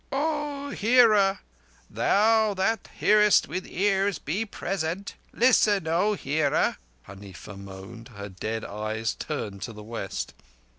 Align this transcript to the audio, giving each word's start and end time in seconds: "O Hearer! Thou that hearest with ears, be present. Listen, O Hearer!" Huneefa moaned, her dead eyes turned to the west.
"O 0.11 0.71
Hearer! 0.71 1.41
Thou 1.87 2.55
that 2.55 2.89
hearest 2.97 3.47
with 3.47 3.67
ears, 3.67 4.17
be 4.17 4.45
present. 4.45 5.13
Listen, 5.31 5.87
O 5.87 6.15
Hearer!" 6.15 6.77
Huneefa 7.07 7.55
moaned, 7.55 8.07
her 8.07 8.29
dead 8.29 8.65
eyes 8.65 9.13
turned 9.13 9.61
to 9.61 9.73
the 9.73 9.83
west. 9.83 10.33